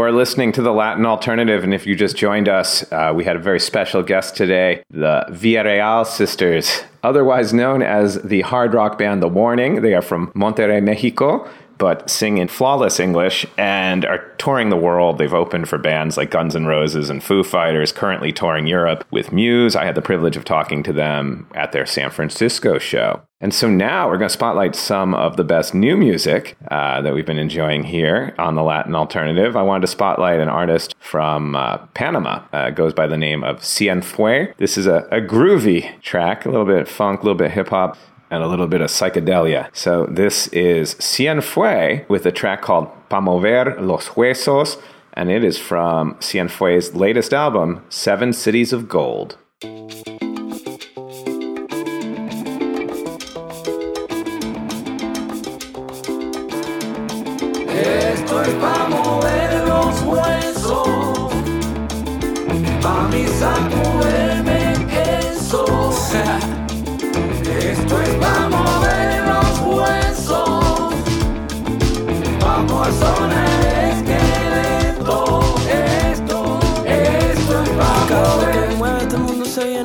You're 0.00 0.12
listening 0.12 0.50
to 0.52 0.62
the 0.62 0.72
Latin 0.72 1.04
Alternative, 1.04 1.62
and 1.62 1.74
if 1.74 1.86
you 1.86 1.94
just 1.94 2.16
joined 2.16 2.48
us, 2.48 2.90
uh, 2.90 3.12
we 3.14 3.22
had 3.22 3.36
a 3.36 3.38
very 3.38 3.60
special 3.60 4.02
guest 4.02 4.34
today, 4.34 4.82
the 4.90 5.26
Villarreal 5.28 6.06
Sisters, 6.06 6.82
otherwise 7.02 7.52
known 7.52 7.82
as 7.82 8.20
the 8.22 8.40
hard 8.40 8.72
rock 8.72 8.96
band 8.96 9.22
The 9.22 9.28
Warning. 9.28 9.82
They 9.82 9.92
are 9.94 10.02
from 10.02 10.32
Monterrey, 10.32 10.82
Mexico, 10.82 11.46
but 11.80 12.08
sing 12.10 12.36
in 12.36 12.46
flawless 12.46 13.00
English 13.00 13.46
and 13.56 14.04
are 14.04 14.18
touring 14.36 14.68
the 14.68 14.76
world. 14.76 15.16
They've 15.16 15.32
opened 15.32 15.68
for 15.68 15.78
bands 15.78 16.18
like 16.18 16.30
Guns 16.30 16.54
N' 16.54 16.66
Roses 16.66 17.08
and 17.08 17.24
Foo 17.24 17.42
Fighters, 17.42 17.90
currently 17.90 18.32
touring 18.32 18.66
Europe 18.66 19.04
with 19.10 19.32
Muse. 19.32 19.74
I 19.74 19.86
had 19.86 19.94
the 19.94 20.02
privilege 20.02 20.36
of 20.36 20.44
talking 20.44 20.82
to 20.84 20.92
them 20.92 21.48
at 21.54 21.72
their 21.72 21.86
San 21.86 22.10
Francisco 22.10 22.78
show. 22.78 23.22
And 23.42 23.54
so 23.54 23.70
now 23.70 24.06
we're 24.06 24.18
going 24.18 24.28
to 24.28 24.34
spotlight 24.34 24.76
some 24.76 25.14
of 25.14 25.38
the 25.38 25.44
best 25.44 25.74
new 25.74 25.96
music 25.96 26.58
uh, 26.70 27.00
that 27.00 27.14
we've 27.14 27.24
been 27.24 27.38
enjoying 27.38 27.84
here 27.84 28.34
on 28.38 28.54
the 28.54 28.62
Latin 28.62 28.94
Alternative. 28.94 29.56
I 29.56 29.62
wanted 29.62 29.80
to 29.80 29.86
spotlight 29.86 30.40
an 30.40 30.50
artist 30.50 30.94
from 30.98 31.56
uh, 31.56 31.78
Panama. 31.94 32.42
Uh, 32.52 32.68
goes 32.68 32.92
by 32.92 33.06
the 33.06 33.16
name 33.16 33.42
of 33.42 33.60
Cienfue. 33.60 34.54
This 34.58 34.76
is 34.76 34.86
a, 34.86 35.08
a 35.10 35.22
groovy 35.22 35.98
track, 36.02 36.44
a 36.44 36.50
little 36.50 36.66
bit 36.66 36.86
funk, 36.86 37.20
a 37.20 37.22
little 37.22 37.38
bit 37.38 37.52
hip 37.52 37.68
hop 37.68 37.96
and 38.30 38.42
a 38.42 38.46
little 38.46 38.66
bit 38.66 38.80
of 38.80 38.90
psychedelia. 38.90 39.68
So 39.72 40.06
this 40.06 40.46
is 40.48 40.94
Cienfue 40.94 42.08
with 42.08 42.26
a 42.26 42.32
track 42.32 42.62
called 42.62 42.88
Pa 43.08 43.20
Mover 43.20 43.76
los 43.80 44.08
Huesos, 44.08 44.80
and 45.14 45.30
it 45.30 45.44
is 45.44 45.58
from 45.58 46.14
Cienfue's 46.14 46.94
latest 46.94 47.34
album, 47.34 47.84
Seven 47.88 48.32
Cities 48.32 48.72
of 48.72 48.88
Gold. 48.88 49.36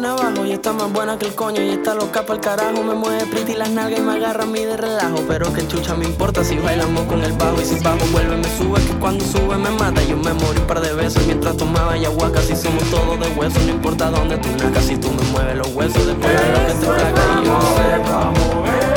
Abajo 0.04 0.46
Y 0.46 0.52
está 0.52 0.74
más 0.74 0.92
buena 0.92 1.18
que 1.18 1.28
el 1.28 1.36
coño 1.36 1.62
y 1.62 1.70
está 1.70 1.94
loca 1.94 2.26
el 2.28 2.40
carajo. 2.40 2.84
Me 2.84 2.96
mueve 2.96 3.26
pretty 3.28 3.54
las 3.54 3.70
nalgas 3.70 4.00
y 4.00 4.02
me 4.02 4.14
agarra 4.14 4.44
a 4.44 4.48
mí 4.48 4.60
de 4.60 4.76
relajo. 4.76 5.24
Pero 5.28 5.54
que 5.54 5.66
chucha 5.68 5.96
me 5.96 6.06
importa 6.06 6.44
si 6.44 6.58
bailamos 6.58 7.04
con 7.04 7.24
el 7.24 7.32
bajo 7.34 7.62
Y 7.62 7.66
si 7.66 7.80
bajo 7.80 8.06
vuelve 8.12 8.36
me 8.38 8.58
sube 8.58 8.82
que 8.84 8.94
cuando 9.00 9.24
sube 9.24 9.56
me 9.58 9.70
mata. 9.70 10.04
Yo 10.04 10.18
me 10.18 10.34
morí 10.34 10.60
un 10.60 10.68
par 10.68 10.82
de 10.82 10.94
veces 10.94 11.26
mientras 11.26 11.56
tomaba 11.56 11.94
ayahuasca. 11.94 12.42
Si 12.42 12.56
somos 12.56 12.84
todos 12.90 13.20
de 13.20 13.28
hueso 13.40 13.60
no 13.62 13.70
importa 13.70 14.10
dónde 14.10 14.38
tú 14.38 14.50
nacas 14.58 14.86
Si 14.86 14.98
tú 14.98 15.12
me 15.12 15.24
mueves 15.32 15.56
los 15.56 15.68
huesos 15.68 16.06
después 16.06 16.34
de 16.34 16.52
lo 16.52 16.68
que 16.68 16.74
te 16.74 16.86
placa 16.88 17.42
y 17.42 17.46
yo 17.46 17.60
sé 18.82 18.95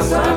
Vamos 0.00 0.12
a 0.14 0.29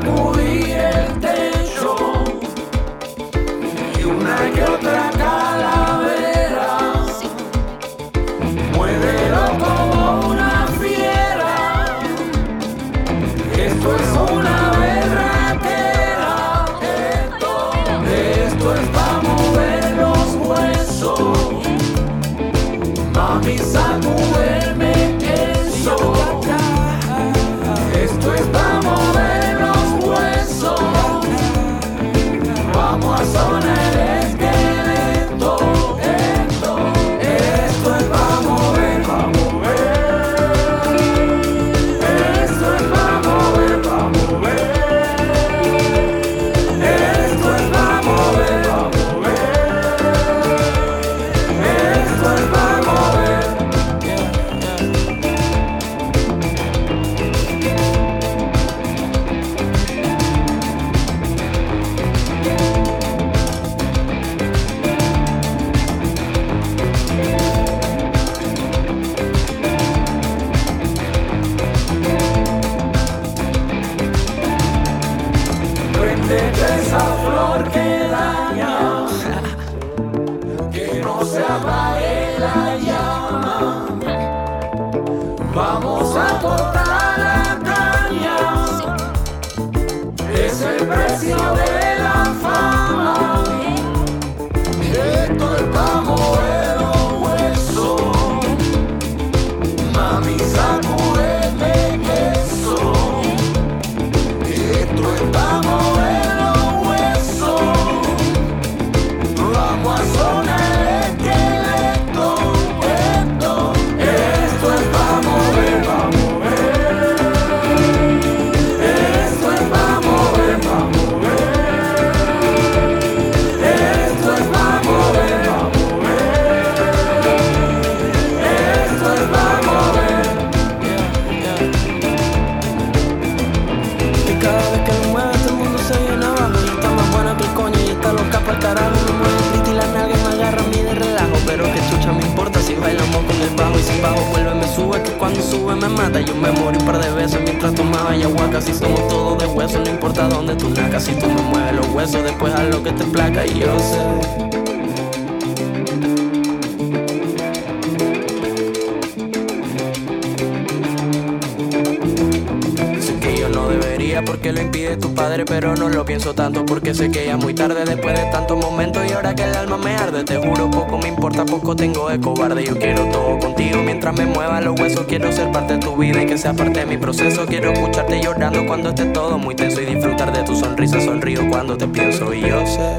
Sé 164.13 164.19
que 164.19 164.21
yo 164.21 164.21
no 164.21 164.32
debería 164.32 164.41
que 164.41 164.54
lo 164.54 164.62
impide 164.62 164.97
tu 164.97 165.15
padre, 165.15 165.45
pero 165.45 165.76
no 165.76 165.89
lo 165.89 166.06
pienso 166.06 166.36
tanto 166.36 166.65
porque 166.65 166.93
sé 166.93 167.10
que 167.10 167.26
ya 167.26 167.38
muy 167.38 167.54
tarde 167.54 167.84
después 167.84 168.13
de 168.13 168.26
tantos 168.32 168.58
momentos 168.58 169.04
y 169.10 169.13
ahora 169.13 169.34
que 169.34 169.43
el 169.43 169.56
alma 169.56 169.78
me 169.78 169.95
arde, 169.95 170.23
te 170.23 170.38
juro 170.38 170.69
poco 170.69 170.97
me 170.99 171.08
importa, 171.08 171.45
poco 171.45 171.76
tengo 171.76 172.10
de 172.10 172.19
cobarde. 172.19 172.63
Yo 172.63 172.78
quiero 172.78 173.06
todo 173.06 173.39
contigo 173.39 173.82
mientras 173.84 174.15
me 174.15 174.26
mueva 174.26 174.62
los 174.62 174.80
huesos, 174.80 175.06
quiero 175.08 175.32
ser 175.32 175.52
parte 175.52 175.73
de 175.73 175.80
tu 175.80 175.95
vida 175.95 176.21
y 176.21 176.26
que 176.28 176.38
sea 176.38 176.54
parte 176.54 176.82
de 176.82 176.86
mi 176.86 176.97
proceso. 176.97 177.45
Quiero 177.47 177.71
escucharte 177.71 178.21
llorando 178.21 178.65
cuando 178.67 178.89
esté 178.89 179.06
todo 179.06 179.38
muy 179.38 179.56
tenso 179.56 179.82
y 179.82 179.86
disfrutar 179.86 180.32
de 180.32 180.43
tu 180.43 180.56
sonrisa, 180.56 181.02
sonrío 181.02 181.49
cuando 181.49 181.76
te 181.76 181.88
pienso 181.88 182.34
y 182.34 182.41
yo 182.41 182.65
sé. 182.67 182.95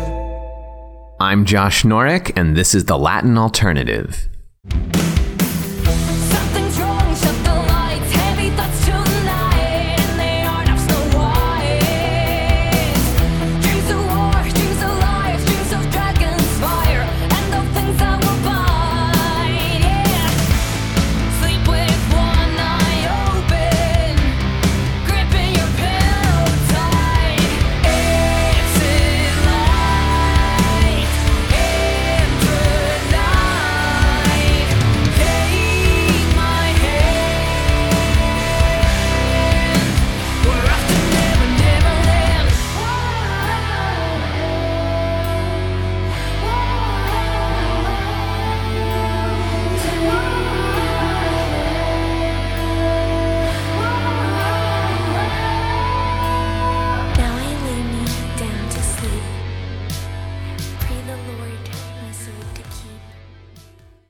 I'm 1.20 1.44
Josh 1.44 1.85
Norick, 1.85 2.37
and 2.37 2.57
this 2.57 2.74
is 2.74 2.87
the 2.87 2.98
Latin 2.98 3.38
Alternative. 3.38 4.29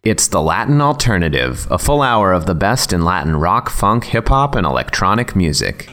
It's 0.04 0.28
the 0.28 0.42
Latin 0.42 0.82
Alternative, 0.82 1.66
a 1.70 1.78
full 1.78 2.02
hour 2.02 2.34
of 2.34 2.44
the 2.44 2.54
best 2.54 2.92
in 2.92 3.06
Latin 3.06 3.36
rock, 3.36 3.70
funk, 3.70 4.04
hip 4.04 4.28
hop, 4.28 4.54
and 4.54 4.66
electronic 4.66 5.34
music. 5.34 5.88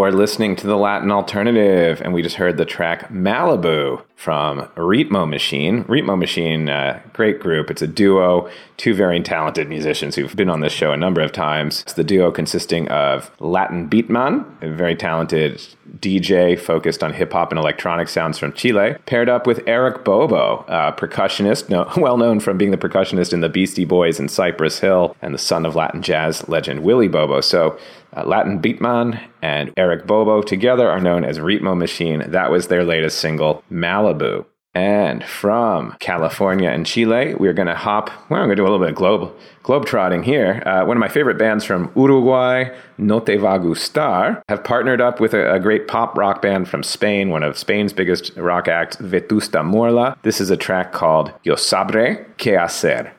You're 0.00 0.12
listening 0.12 0.56
to 0.56 0.66
the 0.66 0.78
Latin 0.78 1.12
Alternative, 1.12 2.00
and 2.00 2.14
we 2.14 2.22
just 2.22 2.36
heard 2.36 2.56
the 2.56 2.64
track 2.64 3.10
Malibu 3.10 4.02
from 4.16 4.66
Ritmo 4.80 5.28
Machine. 5.28 5.84
Ritmo 5.84 6.18
Machine, 6.18 6.68
uh, 6.68 7.00
great 7.12 7.40
group. 7.40 7.70
It's 7.70 7.82
a 7.82 7.86
duo, 7.86 8.50
two 8.76 8.94
very 8.94 9.20
talented 9.20 9.68
musicians 9.68 10.16
who've 10.16 10.34
been 10.34 10.50
on 10.50 10.60
this 10.60 10.72
show 10.72 10.92
a 10.92 10.96
number 10.96 11.20
of 11.20 11.32
times. 11.32 11.82
It's 11.82 11.92
the 11.92 12.04
duo 12.04 12.30
consisting 12.30 12.88
of 12.88 13.30
Latin 13.40 13.88
Bitman, 13.88 14.44
a 14.62 14.70
very 14.70 14.96
talented 14.96 15.60
DJ 15.98 16.58
focused 16.58 17.02
on 17.02 17.12
hip 17.12 17.32
hop 17.32 17.50
and 17.50 17.58
electronic 17.58 18.08
sounds 18.08 18.38
from 18.38 18.52
Chile, 18.52 18.96
paired 19.06 19.28
up 19.28 19.46
with 19.46 19.62
Eric 19.66 20.04
Bobo, 20.04 20.64
a 20.68 20.92
percussionist, 20.92 21.68
no, 21.68 21.90
well 21.96 22.16
known 22.16 22.40
from 22.40 22.56
being 22.58 22.70
the 22.70 22.76
percussionist 22.76 23.32
in 23.32 23.40
the 23.40 23.48
Beastie 23.48 23.84
Boys 23.84 24.18
and 24.18 24.30
Cypress 24.30 24.80
Hill, 24.80 25.16
and 25.20 25.34
the 25.34 25.38
son 25.38 25.66
of 25.66 25.76
Latin 25.76 26.02
jazz 26.02 26.48
legend 26.48 26.82
Willie 26.82 27.08
Bobo. 27.08 27.40
So 27.40 27.78
uh, 28.16 28.24
Latin 28.24 28.60
Bitman 28.60 29.20
and 29.42 29.72
Eric 29.76 30.06
Bobo 30.06 30.42
together 30.42 30.88
are 30.88 31.00
known 31.00 31.24
as 31.24 31.38
Ritmo 31.38 31.76
Machine. 31.76 32.24
That 32.30 32.50
was 32.50 32.68
their 32.68 32.84
latest 32.84 33.18
single, 33.18 33.62
Malibu. 33.70 34.44
And 34.72 35.24
from 35.24 35.96
California 35.98 36.70
and 36.70 36.86
Chile, 36.86 37.34
we're 37.34 37.52
going 37.52 37.66
to 37.66 37.74
hop. 37.74 38.08
Well, 38.30 38.40
I'm 38.40 38.46
going 38.46 38.50
to 38.50 38.54
do 38.56 38.62
a 38.62 38.70
little 38.70 38.78
bit 38.78 38.90
of 38.90 38.94
globe 38.94 39.32
globe 39.62 39.84
trotting 39.84 40.22
here. 40.22 40.62
Uh, 40.64 40.84
one 40.84 40.96
of 40.96 41.00
my 41.00 41.08
favorite 41.08 41.38
bands 41.38 41.64
from 41.64 41.92
Uruguay, 41.96 42.74
No 42.96 43.20
Te 43.20 43.36
Va 43.36 43.58
Gustar, 43.58 44.42
have 44.48 44.64
partnered 44.64 45.00
up 45.00 45.20
with 45.20 45.34
a, 45.34 45.52
a 45.54 45.60
great 45.60 45.86
pop 45.86 46.16
rock 46.16 46.40
band 46.40 46.68
from 46.68 46.82
Spain, 46.82 47.30
one 47.30 47.42
of 47.42 47.58
Spain's 47.58 47.92
biggest 47.92 48.36
rock 48.36 48.68
acts, 48.68 48.96
Vetusta 48.96 49.62
Morla. 49.62 50.16
This 50.22 50.40
is 50.40 50.50
a 50.50 50.56
track 50.56 50.92
called 50.92 51.32
Yo 51.42 51.54
Sabré 51.54 52.24
Qué 52.36 52.58
Hacer. 52.58 53.12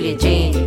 Billie 0.00 0.59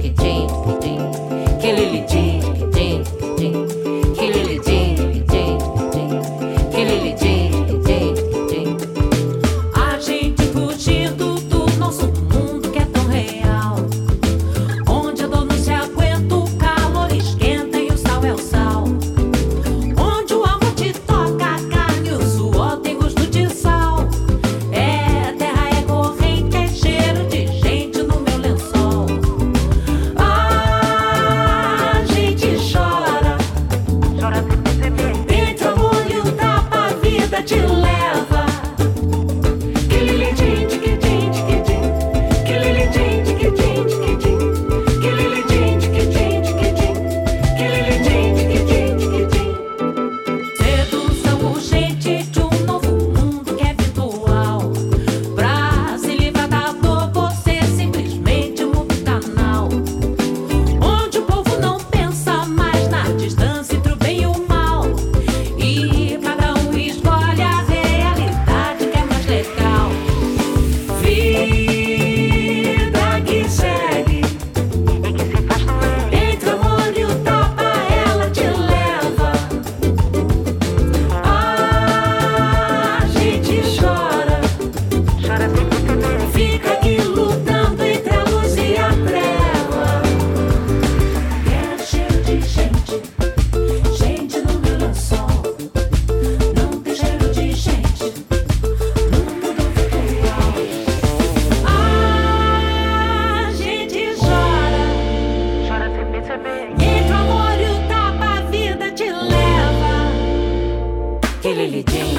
Jean, 111.54 111.86
Jean. 111.86 112.14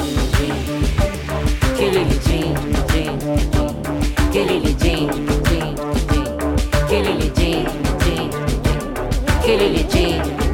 Kilili 1.75 2.17
Jean, 2.25 2.55
Jean, 2.87 3.19
Jean. 3.19 3.75
Kilili 4.31 4.73
Jean, 4.79 5.09
Jean, 5.43 5.75
Jean. 6.07 6.35
Kilili 6.87 7.29
Jean, 7.35 7.67
Jean, 7.99 8.31
Jean. 8.63 8.89
Kilili 9.43 9.83
Jean, 9.91 10.44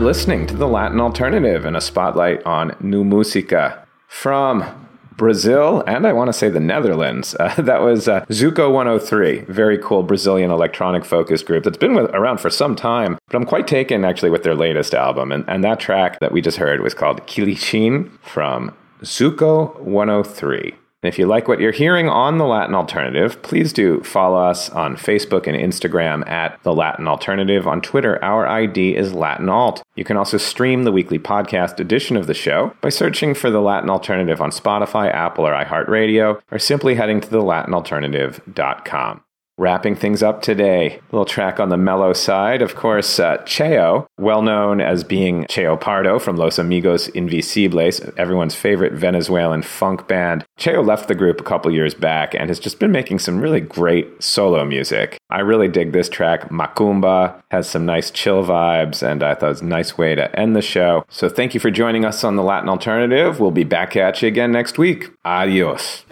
You're 0.00 0.06
listening 0.06 0.46
to 0.46 0.56
the 0.56 0.66
Latin 0.66 0.98
Alternative 0.98 1.66
and 1.66 1.76
a 1.76 1.80
spotlight 1.82 2.42
on 2.46 2.74
New 2.80 3.04
Musica 3.04 3.86
from 4.08 4.88
Brazil 5.18 5.84
and 5.86 6.06
I 6.06 6.14
want 6.14 6.28
to 6.28 6.32
say 6.32 6.48
the 6.48 6.58
Netherlands. 6.58 7.36
Uh, 7.38 7.60
that 7.60 7.82
was 7.82 8.08
uh, 8.08 8.24
Zuco 8.30 8.72
103, 8.72 9.40
very 9.40 9.76
cool 9.76 10.02
Brazilian 10.02 10.50
electronic 10.50 11.04
focused 11.04 11.44
group 11.44 11.64
that's 11.64 11.76
been 11.76 11.94
with, 11.94 12.10
around 12.14 12.40
for 12.40 12.48
some 12.48 12.74
time. 12.74 13.18
But 13.26 13.36
I'm 13.36 13.44
quite 13.44 13.66
taken 13.66 14.06
actually 14.06 14.30
with 14.30 14.42
their 14.42 14.54
latest 14.54 14.94
album. 14.94 15.32
And, 15.32 15.44
and 15.46 15.62
that 15.64 15.80
track 15.80 16.18
that 16.20 16.32
we 16.32 16.40
just 16.40 16.56
heard 16.56 16.80
was 16.80 16.94
called 16.94 17.26
Kilichin 17.26 18.10
from 18.22 18.74
Zuco 19.02 19.78
103. 19.80 20.72
And 21.02 21.08
if 21.08 21.18
you 21.18 21.26
like 21.26 21.48
what 21.48 21.60
you're 21.60 21.72
hearing 21.72 22.10
on 22.10 22.36
The 22.36 22.44
Latin 22.44 22.74
Alternative, 22.74 23.40
please 23.40 23.72
do 23.72 24.02
follow 24.02 24.38
us 24.38 24.68
on 24.68 24.96
Facebook 24.96 25.46
and 25.46 25.56
Instagram 25.56 26.28
at 26.28 26.62
The 26.62 26.74
Latin 26.74 27.08
Alternative. 27.08 27.66
On 27.66 27.80
Twitter, 27.80 28.22
our 28.22 28.46
ID 28.46 28.96
is 28.96 29.14
Latin 29.14 29.48
Alt. 29.48 29.82
You 30.00 30.04
can 30.06 30.16
also 30.16 30.38
stream 30.38 30.84
the 30.84 30.92
weekly 30.92 31.18
podcast 31.18 31.78
edition 31.78 32.16
of 32.16 32.26
the 32.26 32.32
show 32.32 32.74
by 32.80 32.88
searching 32.88 33.34
for 33.34 33.50
The 33.50 33.60
Latin 33.60 33.90
Alternative 33.90 34.40
on 34.40 34.50
Spotify, 34.50 35.12
Apple, 35.12 35.46
or 35.46 35.52
iHeartRadio, 35.52 36.40
or 36.50 36.58
simply 36.58 36.94
heading 36.94 37.20
to 37.20 37.28
thelatinalternative.com. 37.28 39.22
Wrapping 39.60 39.94
things 39.94 40.22
up 40.22 40.40
today, 40.40 40.86
a 40.94 41.00
little 41.12 41.26
track 41.26 41.60
on 41.60 41.68
the 41.68 41.76
mellow 41.76 42.14
side. 42.14 42.62
Of 42.62 42.76
course, 42.76 43.20
uh, 43.20 43.36
Cheo, 43.44 44.06
well 44.16 44.40
known 44.40 44.80
as 44.80 45.04
being 45.04 45.44
Cheo 45.50 45.78
Pardo 45.78 46.18
from 46.18 46.36
Los 46.36 46.58
Amigos 46.58 47.08
Invisibles, 47.08 48.00
everyone's 48.16 48.54
favorite 48.54 48.94
Venezuelan 48.94 49.60
funk 49.60 50.08
band. 50.08 50.46
Cheo 50.58 50.82
left 50.82 51.08
the 51.08 51.14
group 51.14 51.42
a 51.42 51.44
couple 51.44 51.70
years 51.70 51.92
back 51.92 52.34
and 52.34 52.48
has 52.48 52.58
just 52.58 52.80
been 52.80 52.90
making 52.90 53.18
some 53.18 53.38
really 53.38 53.60
great 53.60 54.22
solo 54.22 54.64
music. 54.64 55.18
I 55.28 55.40
really 55.40 55.68
dig 55.68 55.92
this 55.92 56.08
track, 56.08 56.48
Macumba, 56.48 57.42
has 57.50 57.68
some 57.68 57.84
nice 57.84 58.10
chill 58.10 58.42
vibes, 58.42 59.02
and 59.02 59.22
I 59.22 59.34
thought 59.34 59.46
it 59.46 59.50
was 59.50 59.60
a 59.60 59.66
nice 59.66 59.98
way 59.98 60.14
to 60.14 60.34
end 60.40 60.56
the 60.56 60.62
show. 60.62 61.04
So 61.10 61.28
thank 61.28 61.52
you 61.52 61.60
for 61.60 61.70
joining 61.70 62.06
us 62.06 62.24
on 62.24 62.36
the 62.36 62.42
Latin 62.42 62.70
Alternative. 62.70 63.38
We'll 63.38 63.50
be 63.50 63.64
back 63.64 63.94
at 63.94 64.22
you 64.22 64.28
again 64.28 64.52
next 64.52 64.78
week. 64.78 65.10
Adios. 65.22 66.06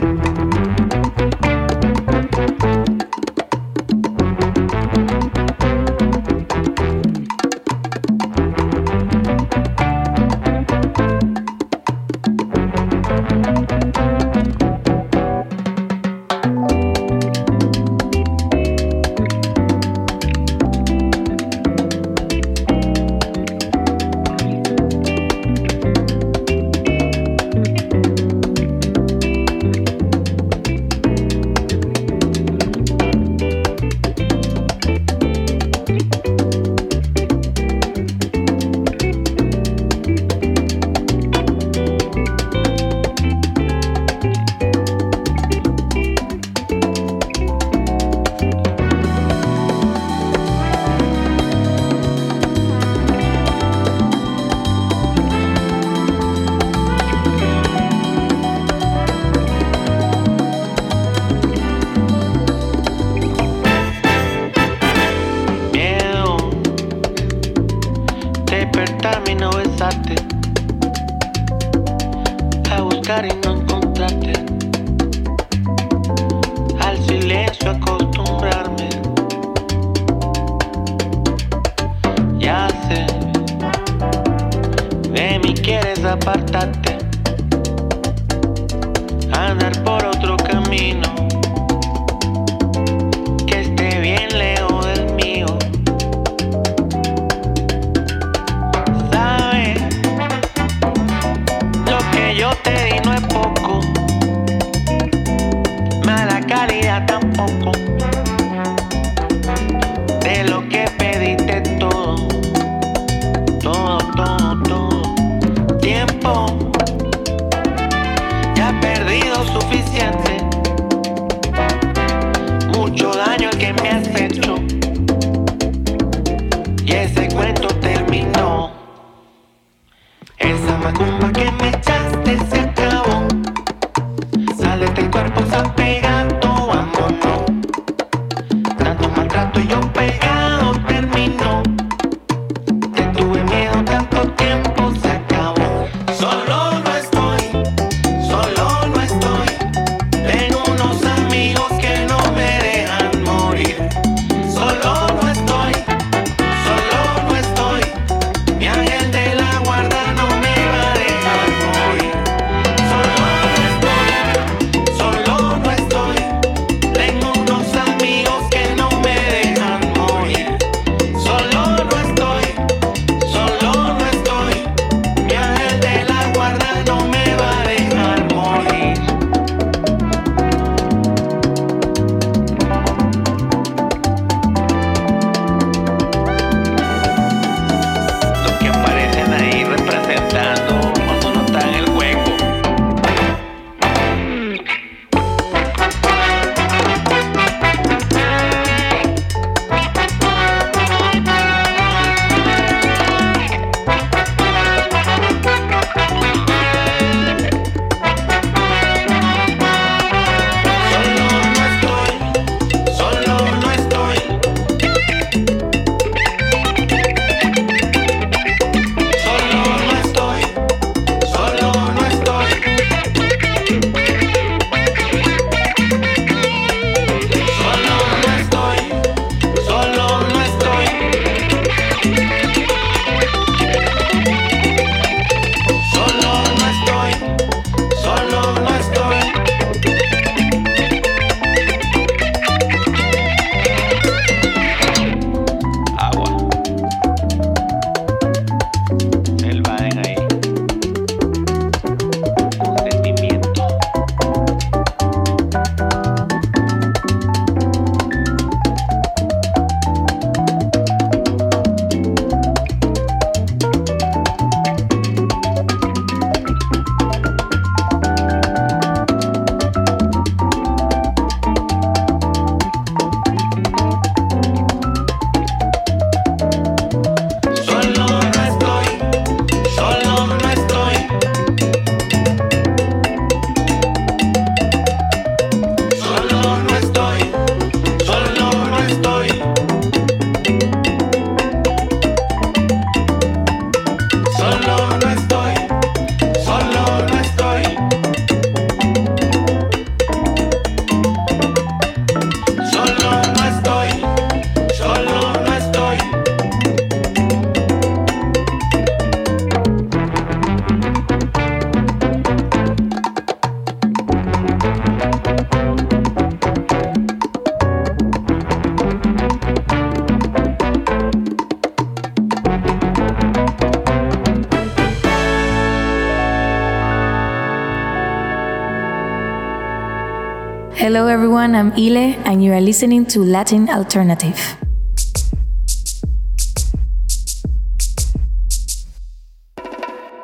Everyone. 331.48 331.54
I'm 331.54 331.72
Ile, 331.78 332.16
and 332.24 332.42
you 332.44 332.52
are 332.52 332.60
listening 332.60 333.06
to 333.06 333.24
Latin 333.24 333.68
Alternative. 333.68 334.36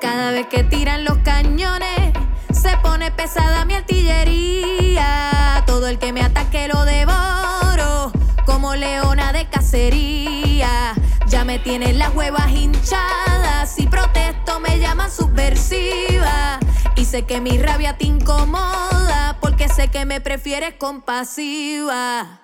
Cada 0.00 0.32
vez 0.32 0.46
que 0.46 0.64
tiran 0.64 1.04
los 1.04 1.18
cañones, 1.18 2.12
se 2.52 2.76
pone 2.82 3.10
pesada 3.10 3.64
mi 3.64 3.74
artillería. 3.74 5.62
Todo 5.66 5.88
el 5.88 5.98
que 5.98 6.12
me 6.12 6.22
ataque 6.22 6.68
lo 6.68 6.84
devoro, 6.84 8.12
como 8.44 8.74
leona 8.74 9.32
de 9.32 9.46
cacería. 9.48 10.94
Ya 11.28 11.44
me 11.44 11.58
tienen 11.58 11.98
las 11.98 12.14
huevas 12.14 12.50
hinchadas, 12.50 13.70
si 13.74 13.86
protesto 13.86 14.60
me 14.60 14.78
llaman 14.78 15.10
subversiva. 15.10 16.58
Y 16.96 17.04
sé 17.06 17.22
que 17.22 17.40
mi 17.40 17.58
rabia 17.58 17.96
te 17.96 18.06
incomoda, 18.06 19.33
sé 19.74 19.88
que 19.88 20.04
me 20.04 20.20
prefieres 20.20 20.74
compasiva. 20.74 22.40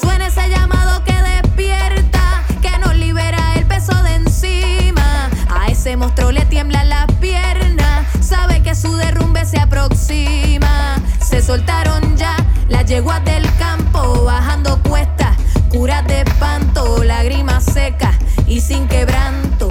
Suena 0.00 0.28
ese 0.28 0.48
llamado 0.48 1.02
que 1.04 1.14
despierta, 1.14 2.44
que 2.62 2.78
nos 2.78 2.94
libera 2.96 3.54
el 3.56 3.66
peso 3.66 3.92
de 4.04 4.14
encima. 4.14 5.28
A 5.50 5.66
ese 5.66 5.96
monstruo 5.96 6.30
le 6.30 6.44
tiemblan 6.44 6.88
las 6.88 7.10
piernas, 7.14 8.06
sabe 8.20 8.62
que 8.62 8.76
su 8.76 8.94
derrumbe 8.96 9.44
se 9.44 9.58
aproxima. 9.58 11.02
Se 11.20 11.42
soltaron 11.42 12.16
ya 12.16 12.36
las 12.68 12.86
yeguas 12.86 13.24
del 13.24 13.44
campo, 13.56 14.22
bajando 14.22 14.80
cuestas, 14.88 15.36
curas 15.70 16.06
de 16.06 16.20
espanto, 16.20 17.02
lágrimas 17.02 17.64
secas 17.64 18.14
y 18.46 18.60
sin 18.60 18.86
quebranto. 18.86 19.68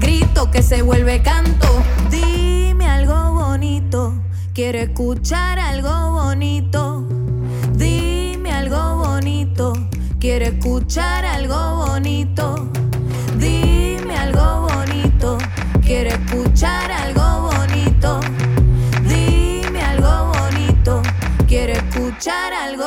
Grito 0.00 0.50
que 0.50 0.62
se 0.62 0.82
vuelve 0.82 1.22
canto. 1.22 1.65
Escuchar 4.96 5.58
algo 5.58 6.12
bonito. 6.12 7.06
Dime 7.74 8.50
algo 8.50 9.04
bonito, 9.04 9.74
quiero 10.18 10.46
escuchar 10.46 11.22
algo 11.22 11.84
bonito. 11.84 12.70
Dime 13.38 14.16
algo 14.16 14.68
bonito, 14.70 15.36
quiero 15.84 16.08
escuchar 16.08 16.90
algo 16.90 17.50
bonito. 17.50 18.20
Dime 19.02 19.82
algo 19.82 20.32
bonito, 20.32 21.02
quiero 21.46 21.74
escuchar 21.74 22.54
algo 22.54 22.85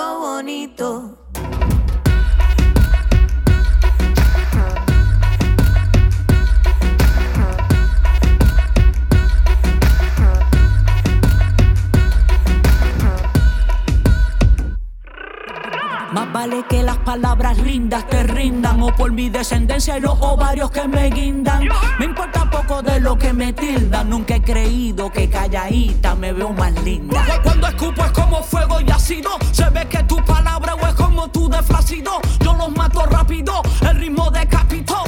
palabras 17.09 17.57
lindas 17.57 18.07
te 18.07 18.21
rindan 18.21 18.83
o 18.83 18.95
por 18.95 19.11
mi 19.11 19.31
descendencia 19.31 19.97
y 19.97 19.99
los 19.99 20.15
ovarios 20.21 20.69
que 20.69 20.87
me 20.87 21.09
guindan. 21.09 21.67
Me 21.97 22.05
importa 22.05 22.47
poco 22.51 22.83
de 22.83 22.99
lo 22.99 23.17
que 23.17 23.33
me 23.33 23.51
tildan. 23.51 24.11
Nunca 24.11 24.35
he 24.35 24.41
creído 24.43 25.11
que 25.11 25.27
calladita 25.27 26.13
me 26.13 26.31
veo 26.33 26.53
más 26.53 26.71
linda. 26.83 27.25
Cuando 27.41 27.65
escupo 27.65 28.05
es 28.05 28.11
como 28.11 28.43
fuego 28.43 28.79
y 28.79 28.91
ácido. 28.91 29.31
Se 29.51 29.67
ve 29.71 29.87
que 29.87 30.03
tu 30.03 30.23
palabra 30.23 30.75
o 30.75 30.87
es 30.87 30.93
como 30.93 31.27
tu 31.31 31.49
de 31.49 31.63
flácido. 31.63 32.21
Yo 32.41 32.53
los 32.53 32.69
mato 32.73 33.03
rápido, 33.07 33.63
el 33.89 33.95
ritmo 33.97 34.29
decapitó. 34.29 35.01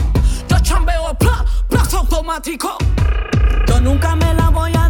Yo 0.49 0.57
chambeo 0.59 1.13
pla, 1.19 1.45
plazo 1.67 1.99
automático. 1.99 2.77
Yo 3.67 3.79
nunca 3.79 4.15
me 4.15 4.33
la 4.33 4.49
voy 4.49 4.73
a. 4.73 4.80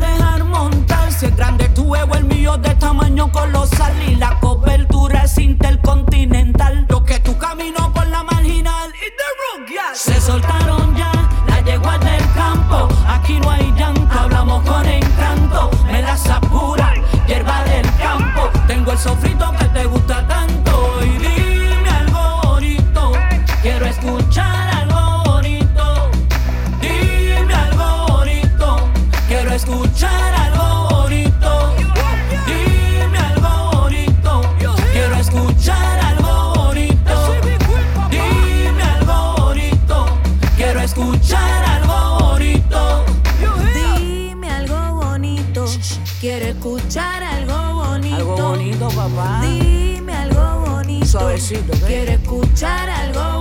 Es 1.23 1.35
grande 1.35 1.69
tu 1.69 1.95
ego, 1.95 2.15
el 2.15 2.25
mío 2.25 2.57
de 2.57 2.73
tamaño 2.73 3.31
colosal. 3.31 3.93
Y 4.09 4.15
la 4.15 4.39
cobertura 4.39 5.25
es 5.25 5.37
intercontinental. 5.37 6.87
Lo 6.89 7.05
que 7.05 7.19
tu 7.19 7.37
camino 7.37 7.93
por 7.93 8.07
la 8.07 8.23
marginal. 8.23 8.89
y 8.89 9.67
the 9.67 9.71
yeah. 9.71 9.93
Se 9.93 10.19
soltaron 10.19 10.95
ya 10.95 11.11
las 11.47 11.63
yeguas 11.63 11.99
del 11.99 12.23
campo. 12.33 12.87
Aquí 13.07 13.39
no 13.39 13.51
hay 13.51 13.71
llanto, 13.77 14.19
hablamos 14.19 14.67
con 14.67 14.83
encanto. 14.83 15.69
Me 15.91 16.01
las 16.01 16.27
apura, 16.27 16.91
hierba 17.27 17.65
del 17.65 17.85
campo. 17.97 18.49
Tengo 18.65 18.91
el 18.91 18.97
sofrito 18.97 19.53
que 19.59 19.65
te 19.65 19.85
gusta 19.85 20.27
tanto. 20.27 21.03
Y 21.03 21.19
dime 21.19 21.89
algo 21.99 22.41
bonito. 22.45 23.11
Quiero 23.61 23.85
escuchar 23.85 24.69
algo 24.75 25.23
bonito. 25.25 26.09
Dime 26.81 27.53
algo 27.53 28.07
bonito, 28.07 28.89
quiero 29.27 29.51
escuchar 29.51 30.30
Quiere 51.85 52.13
escuchar 52.13 52.89
algo. 52.89 53.40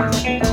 Música 0.00 0.49